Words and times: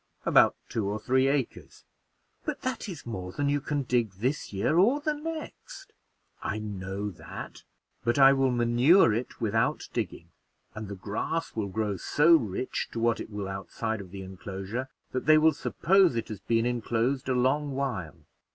"About 0.25 0.55
two 0.67 0.89
or 0.89 0.99
three 0.99 1.27
acres." 1.27 1.85
"But 2.43 2.61
that 2.63 2.89
is 2.89 3.05
more 3.05 3.31
than 3.31 3.49
you 3.49 3.61
can 3.61 3.83
dig 3.83 4.13
this 4.13 4.51
year 4.51 4.79
or 4.79 4.99
the 4.99 5.13
next." 5.13 5.93
"I 6.41 6.57
know 6.57 7.11
that; 7.11 7.61
but 8.03 8.17
I 8.17 8.33
will 8.33 8.49
manure 8.49 9.13
it 9.13 9.39
without 9.39 9.87
digging, 9.93 10.31
and 10.73 10.87
the 10.87 10.95
grass 10.95 11.55
will 11.55 11.67
grow 11.69 11.97
so 11.97 12.33
rich 12.35 12.89
to 12.93 12.99
what 12.99 13.19
it 13.19 13.29
will 13.29 13.47
outside 13.47 14.01
of 14.01 14.09
the 14.09 14.23
inclosure, 14.23 14.89
that 15.11 15.27
they 15.27 15.37
will 15.37 15.53
suppose 15.53 16.15
it 16.15 16.29
has 16.29 16.39
been 16.39 16.65
inclosed 16.65 17.29
a 17.29 17.33
long 17.35 17.69
while." 17.75 18.25